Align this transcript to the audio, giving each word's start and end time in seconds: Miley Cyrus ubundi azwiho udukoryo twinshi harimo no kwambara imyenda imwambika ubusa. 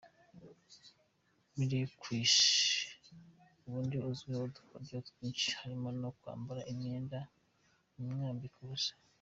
Miley 1.55 1.83
Cyrus 1.99 2.35
ubundi 3.65 3.95
azwiho 4.09 4.43
udukoryo 4.47 4.97
twinshi 5.07 5.49
harimo 5.59 5.89
no 6.01 6.09
kwambara 6.17 6.61
imyenda 6.71 7.19
imwambika 7.99 8.57
ubusa. 8.65 8.93